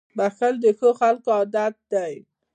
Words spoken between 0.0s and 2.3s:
•بښل د ښو خلکو عادت دی.